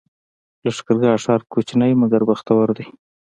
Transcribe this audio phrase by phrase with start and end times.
[0.63, 2.85] لښکرګاه ښار کوچنی مګر بختور دی